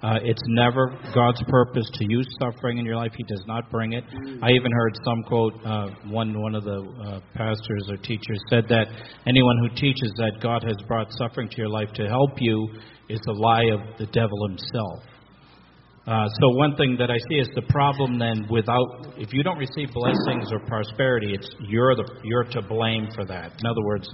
[0.03, 3.13] Uh, it's never God's purpose to use suffering in your life.
[3.17, 4.05] He does not bring it.
[4.43, 5.55] I even heard some quote.
[5.65, 8.87] Uh, one one of the uh, pastors or teachers said that
[9.27, 12.69] anyone who teaches that God has brought suffering to your life to help you
[13.09, 15.01] is a lie of the devil himself.
[16.07, 19.57] Uh, so one thing that I see is the problem then without if you don't
[19.57, 23.53] receive blessings or prosperity, it's you're the you're to blame for that.
[23.59, 24.07] In other words,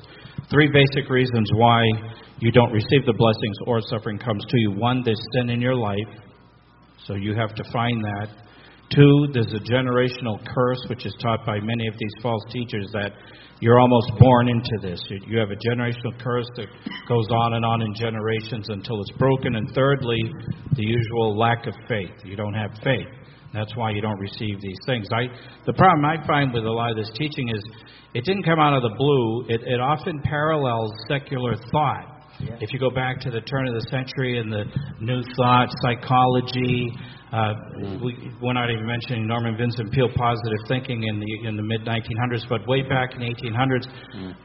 [0.50, 1.83] three basic reasons why
[2.38, 4.70] you don't receive the blessings or suffering comes to you.
[4.70, 5.98] One, there's sin in your life,
[7.07, 8.29] so you have to find that.
[8.94, 13.12] Two, there's a generational curse, which is taught by many of these false teachers that
[13.61, 15.00] you're almost born into this.
[15.09, 16.66] You- have a generational curse that
[17.07, 19.55] goes on and on in generations until it's broken.
[19.55, 20.20] And thirdly,
[20.72, 22.11] the usual lack of faith.
[22.24, 23.07] You don't have faith.
[23.53, 25.07] That's why you don't receive these things.
[25.12, 25.29] I,
[25.66, 27.62] the problem I find with a lot of this teaching is
[28.14, 29.44] it didn't come out of the blue.
[29.48, 32.20] It, it often parallels secular thought.
[32.61, 34.64] If you go back to the turn of the century and the
[35.00, 36.92] New Thought, psychology,
[37.33, 37.55] uh,
[38.03, 41.83] we, we're not even mentioning Norman Vincent Peale positive thinking in the in the mid
[41.83, 43.87] 1900s, but way back in the 1800s,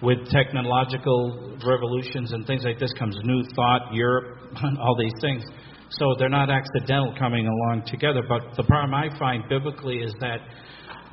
[0.02, 4.40] with technological revolutions and things like this comes New Thought, Europe,
[4.80, 5.44] all these things.
[5.90, 8.22] So they're not accidental coming along together.
[8.28, 10.40] But the problem I find biblically is that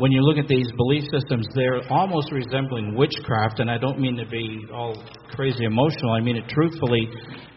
[0.02, 4.16] when you look at these belief systems, they're almost resembling witchcraft, and I don't mean
[4.16, 6.10] to be all crazy emotional.
[6.10, 7.06] I mean it truthfully.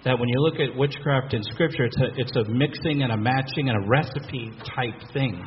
[0.04, 3.18] That when you look at witchcraft in Scripture, it's a it's a mixing and a
[3.18, 5.44] matching and a recipe type thing.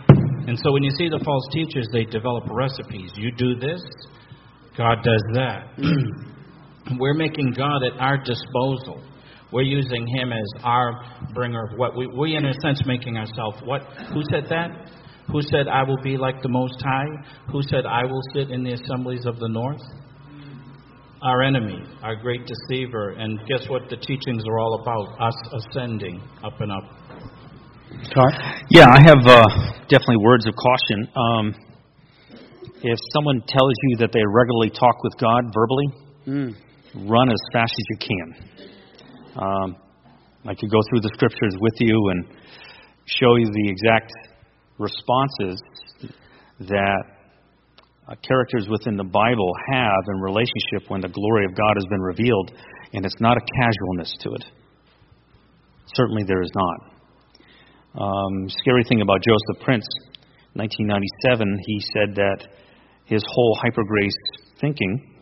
[0.49, 3.13] And so when you see the false teachers, they develop recipes.
[3.15, 3.81] You do this,
[4.77, 5.79] God does that.
[6.99, 9.05] We're making God at our disposal.
[9.53, 13.59] We're using Him as our bringer of what we, we in a sense, making ourselves
[13.63, 13.83] what?
[14.13, 14.91] Who said that?
[15.33, 17.53] Who said, I will be like the Most High?
[17.53, 19.83] Who said, I will sit in the assemblies of the north?
[21.21, 23.11] Our enemy, our great deceiver.
[23.11, 25.21] And guess what the teachings are all about?
[25.21, 26.85] Us ascending up and up.
[28.15, 28.33] Todd?
[28.71, 29.43] Yeah, I have uh,
[29.89, 31.09] definitely words of caution.
[31.17, 31.55] Um,
[32.83, 35.87] if someone tells you that they regularly talk with God verbally,
[36.29, 36.55] Mm.
[37.09, 38.69] run as fast as you can.
[39.37, 39.77] Um,
[40.45, 42.27] I could go through the scriptures with you and
[43.07, 44.13] show you the exact
[44.79, 45.61] responses
[46.61, 47.03] that
[48.09, 52.01] uh, characters within the Bible have in relationship when the glory of God has been
[52.01, 52.53] revealed,
[52.93, 54.45] and it's not a casualness to it.
[55.95, 56.99] Certainly, there is not.
[58.01, 59.87] Um, scary thing about Joseph Prince,
[60.55, 62.49] 1997, he said that
[63.05, 64.17] his whole hyper grace
[64.61, 65.17] thinking,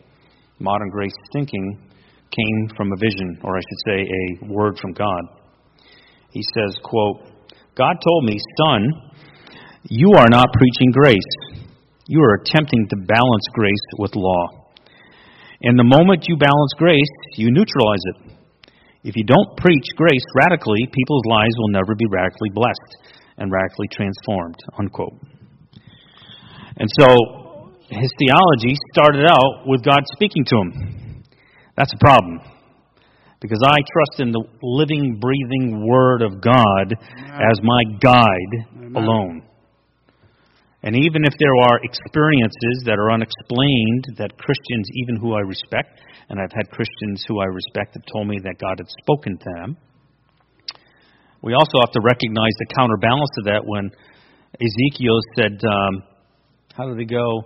[0.59, 1.79] modern grace thinking,
[2.31, 5.21] came from a vision, or I should say, a word from God.
[6.31, 7.21] He says, quote,
[7.75, 8.93] God told me, son,
[9.83, 11.65] you are not preaching grace.
[12.07, 14.47] You are attempting to balance grace with law.
[15.61, 18.37] And the moment you balance grace, you neutralize it.
[19.03, 23.87] If you don't preach grace radically, people's lives will never be radically blessed and radically
[23.91, 24.55] transformed.
[24.77, 25.17] Unquote.
[26.77, 31.23] And so his theology started out with God speaking to him.
[31.75, 32.41] That's a problem.
[33.39, 39.46] Because I trust in the living, breathing Word of God as my guide alone.
[40.87, 45.99] And even if there are experiences that are unexplained, that Christians, even who I respect,
[46.29, 49.49] and I've had Christians who I respect have told me that God had spoken to
[49.59, 49.77] them,
[51.43, 53.91] we also have to recognize the counterbalance of that when
[54.63, 56.03] Ezekiel said, um,
[56.73, 57.43] How did it go?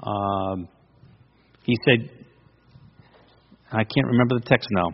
[0.00, 0.68] Um,
[1.64, 2.08] he said,
[3.72, 4.90] I can't remember the text now,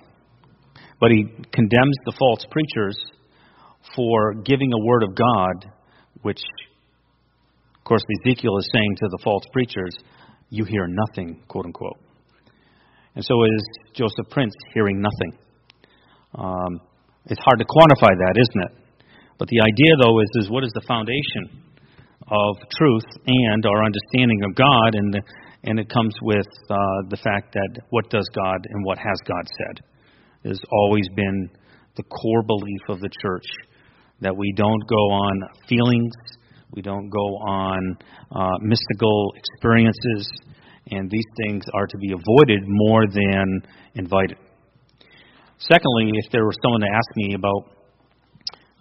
[1.02, 2.96] but he condemns the false preachers
[3.94, 5.70] for giving a word of God,
[6.22, 6.40] which,
[7.90, 9.90] course, Ezekiel is saying to the false preachers,
[10.48, 11.98] You hear nothing, quote unquote.
[13.16, 13.62] And so is
[13.94, 15.38] Joseph Prince hearing nothing.
[16.38, 16.80] Um,
[17.26, 18.72] it's hard to quantify that, isn't it?
[19.38, 21.66] But the idea, though, is, is what is the foundation
[22.30, 25.22] of truth and our understanding of God, and the,
[25.64, 26.76] and it comes with uh,
[27.08, 31.50] the fact that what does God and what has God said has always been
[31.96, 33.46] the core belief of the church
[34.20, 36.12] that we don't go on feelings,
[36.74, 37.96] we don't go on
[38.30, 40.28] uh, mystical experiences,
[40.90, 43.62] and these things are to be avoided more than
[43.94, 44.38] invited.
[45.58, 47.70] Secondly, if there were someone to ask me about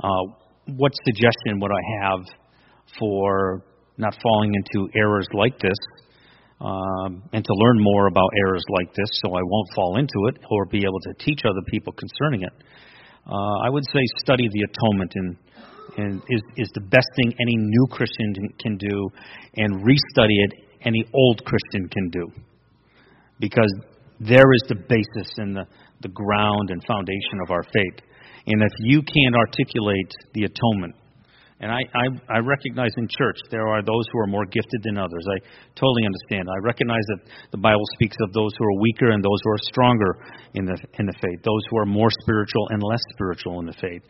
[0.01, 0.33] uh,
[0.77, 2.19] what suggestion would I have
[2.97, 3.63] for
[3.97, 5.77] not falling into errors like this,
[6.61, 10.37] um, and to learn more about errors like this so I won't fall into it
[10.51, 12.53] or be able to teach other people concerning it.
[13.25, 15.37] Uh, I would say study the atonement and,
[15.97, 19.09] and is, is the best thing any new Christian can do,
[19.55, 20.53] and restudy it
[20.85, 22.27] any old Christian can do.
[23.39, 23.73] Because
[24.19, 25.65] there is the basis and the,
[26.01, 28.03] the ground and foundation of our faith.
[28.47, 30.95] And if you can't articulate the atonement,
[31.61, 34.97] and I, I, I recognize in church there are those who are more gifted than
[34.97, 35.25] others.
[35.27, 35.43] I
[35.75, 36.47] totally understand.
[36.47, 37.19] I recognize that
[37.51, 40.11] the Bible speaks of those who are weaker and those who are stronger
[40.55, 43.75] in the, in the faith, those who are more spiritual and less spiritual in the
[43.75, 44.03] faith.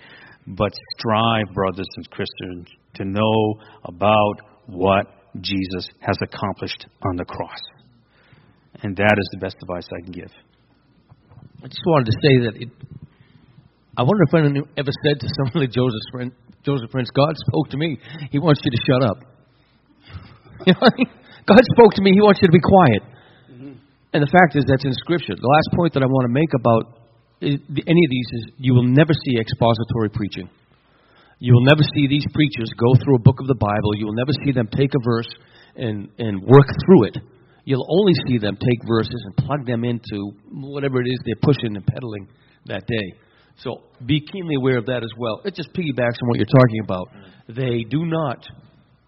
[0.47, 4.35] But strive, brothers and Christians, to know about
[4.67, 5.05] what
[5.41, 7.59] Jesus has accomplished on the cross.
[8.81, 10.31] And that is the best advice I can give.
[11.63, 12.69] I just wanted to say that it,
[13.97, 16.33] I wonder if anyone ever said to someone like Joseph Prince,
[16.63, 17.99] Joseph Prince, God spoke to me.
[18.31, 19.17] He wants you to shut up.
[20.67, 20.91] You know,
[21.47, 22.11] God spoke to me.
[22.11, 23.01] He wants you to be quiet.
[23.47, 23.79] Mm-hmm.
[24.11, 25.31] And the fact is, that's in Scripture.
[25.39, 26.98] The last point that I want to make about
[27.41, 30.49] Uh, any of these is you will never see expository preaching.
[31.39, 33.95] You will never see these preachers go through a book of the Bible.
[33.95, 35.29] You will never see them take a verse
[35.75, 37.17] and, and work through it.
[37.63, 41.75] You'll only see them take verses and plug them into whatever it is they're pushing
[41.75, 42.27] and peddling
[42.65, 43.19] that day.
[43.57, 45.41] So be keenly aware of that as well.
[45.45, 47.07] It just piggybacks on what you're talking about.
[47.47, 48.43] They do not,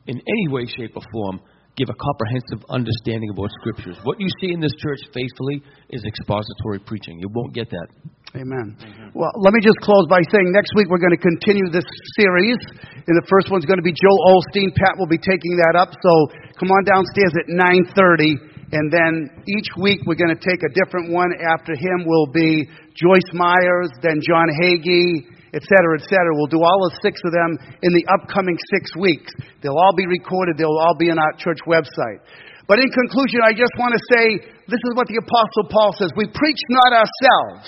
[0.07, 1.41] in any way, shape, or form,
[1.75, 3.97] give a comprehensive understanding of about Scriptures.
[4.03, 7.19] What you see in this church faithfully is expository preaching.
[7.19, 7.88] You won't get that.
[8.32, 8.79] Amen.
[8.79, 9.11] Mm-hmm.
[9.11, 12.55] Well, let me just close by saying next week we're going to continue this series.
[13.03, 14.71] And the first one's going to be Joel Osteen.
[14.71, 15.91] Pat will be taking that up.
[15.91, 16.11] So
[16.55, 21.11] come on downstairs at 930 and then each week we're going to take a different
[21.11, 21.36] one.
[21.43, 26.32] After him will be Joyce Myers, then John Hagee, et cetera, et cetera.
[26.32, 29.32] We'll do all the six of them in the upcoming six weeks.
[29.59, 30.55] They'll all be recorded.
[30.55, 32.23] They'll all be on our church website.
[32.71, 34.39] But in conclusion, I just want to say
[34.71, 36.07] this is what the Apostle Paul says.
[36.15, 37.67] We preach not ourselves,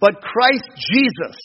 [0.00, 1.36] but Christ Jesus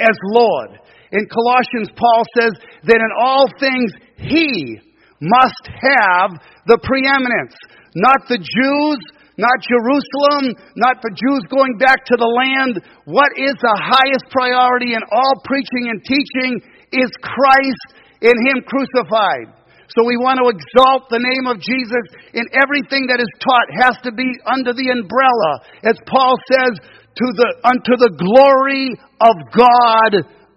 [0.00, 0.80] as Lord.
[1.12, 2.52] In Colossians, Paul says
[2.90, 4.80] that in all things he
[5.20, 6.34] must have
[6.66, 7.54] the preeminence.
[7.94, 8.98] Not the Jews,
[9.38, 12.82] not Jerusalem, not the Jews going back to the land.
[13.06, 16.52] What is the highest priority in all preaching and teaching
[16.90, 17.86] is Christ
[18.22, 19.54] in Him crucified.
[19.94, 23.94] So we want to exalt the name of Jesus in everything that is taught has
[24.02, 25.52] to be under the umbrella,
[25.86, 26.74] as Paul says,
[27.16, 28.90] to the, unto the glory
[29.20, 30.12] of God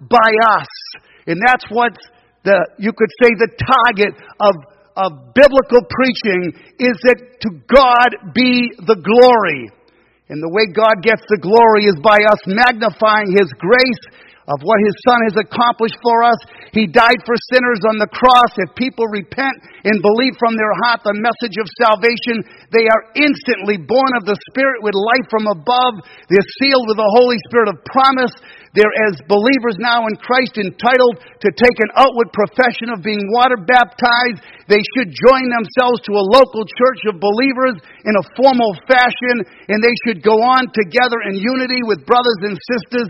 [0.09, 0.71] by us.
[1.27, 1.93] And that's what
[2.43, 4.55] the, you could say the target of
[4.97, 9.69] of biblical preaching is that to God be the glory.
[10.27, 14.03] And the way God gets the glory is by us magnifying His grace
[14.47, 16.39] of what His Son has accomplished for us.
[16.71, 18.51] He died for sinners on the cross.
[18.55, 23.75] If people repent and believe from their heart the message of salvation, they are instantly
[23.75, 25.99] born of the Spirit with life from above.
[26.31, 28.31] They're sealed with the Holy Spirit of promise.
[28.75, 33.57] They're, as believers now in Christ, entitled to take an outward profession of being water
[33.57, 34.43] baptized.
[34.69, 39.81] They should join themselves to a local church of believers in a formal fashion, and
[39.81, 43.09] they should go on together in unity with brothers and sisters,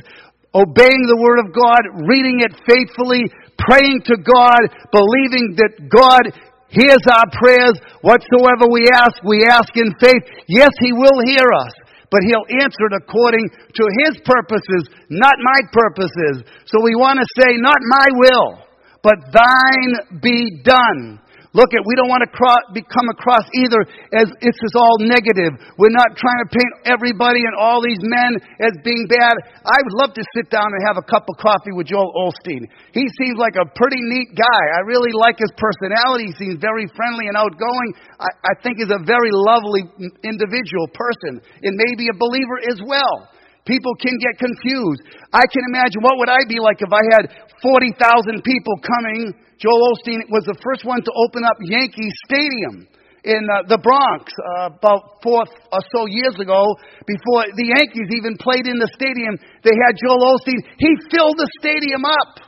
[0.58, 3.30] obeying the Word of God, reading it faithfully,
[3.62, 6.34] praying to God, believing that God
[6.74, 7.78] hears our prayers.
[8.01, 10.26] Whatsoever we ask, we ask in faith.
[10.49, 15.60] Yes, He will hear us but he'll answer it according to his purposes, not my
[15.74, 16.43] purposes.
[16.66, 18.64] So we want to say, not my will,
[19.03, 21.20] but thine be done.
[21.56, 23.80] Look at, we don't want to cross, come across either
[24.16, 25.56] as it's just all negative.
[25.80, 29.36] We're not trying to paint everybody and all these men as being bad.
[29.64, 32.68] I would love to sit down and have a cup of coffee with Joel Osteen.
[32.91, 34.64] He seems like a pretty neat guy.
[34.76, 36.36] I really like his personality.
[36.36, 37.89] He seems very friendly and outgoing.
[38.20, 39.88] I, I think he's a very lovely
[40.28, 43.36] individual person and maybe a believer as well.
[43.68, 45.03] People can get confused.
[45.36, 47.24] I can imagine what would I be like if I had
[47.59, 47.99] 40,000
[48.41, 52.86] people coming Joel Osteen was the first one to open up Yankee Stadium
[53.26, 56.61] in uh, the Bronx uh, about four or so years ago,
[57.09, 59.34] before the Yankees even played in the stadium.
[59.65, 60.61] They had Joel Osteen.
[60.78, 62.45] He filled the stadium up.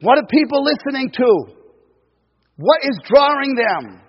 [0.00, 1.30] What are people listening to?
[2.56, 4.00] What is drawing them?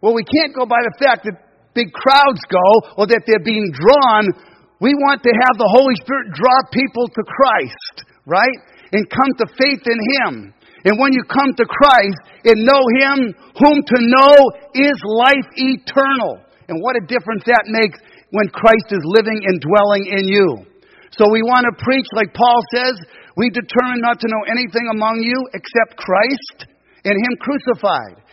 [0.00, 1.36] Well, we can't go by the fact that
[1.76, 4.32] big crowds go or that they're being drawn.
[4.80, 7.94] We want to have the Holy Spirit draw people to Christ,
[8.26, 8.58] right?
[8.90, 10.32] And come to faith in Him.
[10.84, 14.34] And when you come to Christ and know Him, whom to know
[14.76, 16.42] is life eternal.
[16.68, 17.96] And what a difference that makes
[18.34, 20.48] when Christ is living and dwelling in you.
[21.16, 22.98] So we want to preach, like Paul says,
[23.38, 26.66] we determine not to know anything among you except Christ
[27.06, 28.24] and Him crucified.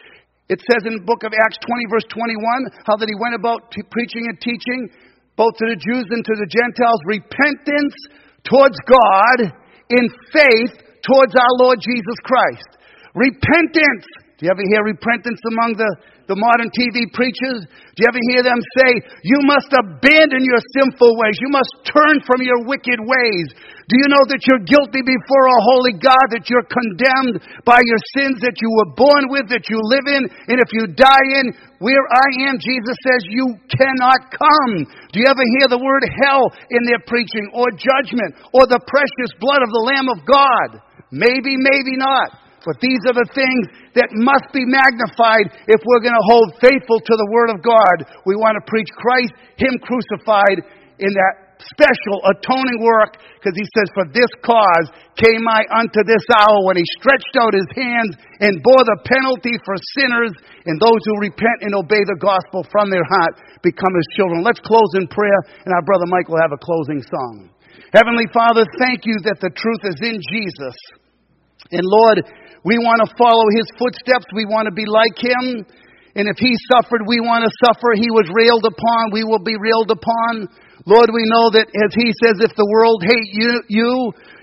[0.51, 3.71] It says in the book of Acts 20, verse 21, how that he went about
[3.71, 4.91] preaching and teaching,
[5.35, 7.95] both to the Jews and to the Gentiles, repentance
[8.43, 9.51] towards God
[9.89, 10.73] in faith
[11.05, 12.69] towards our Lord Jesus Christ.
[13.15, 14.05] Repentance.
[14.37, 15.91] Do you ever hear repentance among the
[16.29, 17.65] the modern TV preachers?
[17.65, 18.91] Do you ever hear them say,
[19.25, 21.37] You must abandon your sinful ways.
[21.41, 23.47] You must turn from your wicked ways.
[23.91, 28.01] Do you know that you're guilty before a holy God, that you're condemned by your
[28.15, 31.51] sins that you were born with, that you live in, and if you die in,
[31.83, 34.87] where I am, Jesus says, you cannot come.
[35.11, 39.31] Do you ever hear the word hell in their preaching, or judgment, or the precious
[39.43, 40.87] blood of the Lamb of God?
[41.11, 42.31] Maybe, maybe not.
[42.61, 43.63] But these are the things
[43.97, 48.05] that must be magnified if we're going to hold faithful to the Word of God.
[48.29, 50.61] We want to preach Christ, Him crucified
[51.01, 54.87] in that special atoning work because he says, For this cause
[55.17, 59.53] came I unto this hour when he stretched out his hands and bore the penalty
[59.65, 60.33] for sinners,
[60.65, 64.45] and those who repent and obey the gospel from their heart become his children.
[64.45, 67.49] Let's close in prayer, and our brother Mike will have a closing song.
[67.93, 70.77] Heavenly Father, thank you that the truth is in Jesus.
[71.71, 72.23] And Lord,
[72.61, 74.29] we want to follow his footsteps.
[74.33, 75.65] We want to be like him.
[76.13, 77.95] And if he suffered, we want to suffer.
[77.95, 79.15] He was railed upon.
[79.15, 80.51] We will be railed upon.
[80.85, 83.91] Lord, we know that as he says, if the world hate you, you,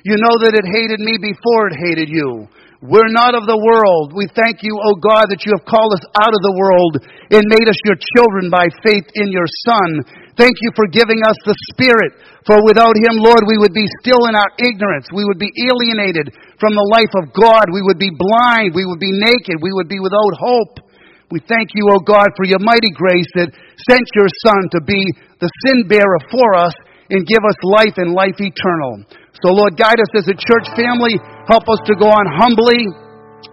[0.07, 2.49] you know that it hated me before it hated you.
[2.79, 4.15] We're not of the world.
[4.15, 7.03] We thank you, O God, that you have called us out of the world
[7.35, 10.07] and made us your children by faith in your Son.
[10.39, 12.23] Thank you for giving us the Spirit.
[12.47, 15.11] For without Him, Lord, we would be still in our ignorance.
[15.11, 17.71] We would be alienated from the life of God.
[17.71, 18.75] We would be blind.
[18.75, 19.63] We would be naked.
[19.63, 20.75] We would be without hope.
[21.31, 23.53] We thank you, O God, for your mighty grace that
[23.87, 25.01] sent your Son to be
[25.39, 26.73] the sin bearer for us
[27.13, 29.05] and give us life and life eternal.
[29.45, 31.21] So, Lord, guide us as a church family.
[31.47, 32.89] Help us to go on humbly.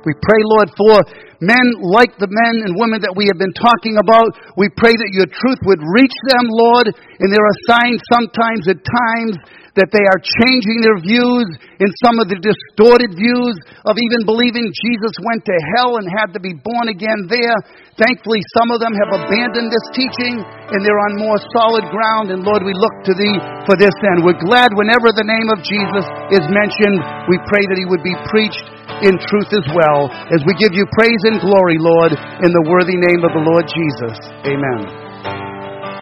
[0.01, 0.95] We pray, Lord, for
[1.43, 4.33] men like the men and women that we have been talking about.
[4.57, 6.95] We pray that your truth would reach them, Lord.
[7.21, 9.35] And there are signs sometimes at times
[9.75, 11.47] that they are changing their views
[11.83, 16.31] in some of the distorted views of even believing Jesus went to hell and had
[16.31, 17.59] to be born again there.
[17.99, 22.31] Thankfully, some of them have abandoned this teaching and they're on more solid ground.
[22.31, 24.23] And Lord, we look to thee for this end.
[24.23, 28.15] We're glad whenever the name of Jesus is mentioned, we pray that he would be
[28.31, 28.67] preached
[29.03, 32.95] in truth as well as we give you praise and glory, Lord, in the worthy
[32.95, 34.15] name of the Lord Jesus.
[34.47, 35.04] Amen.